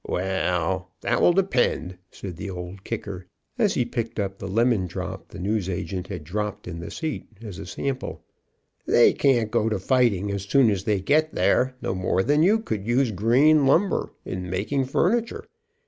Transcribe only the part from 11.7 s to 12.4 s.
no more